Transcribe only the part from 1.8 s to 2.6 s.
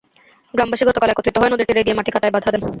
গিয়ে মাটি কাটায় বাধা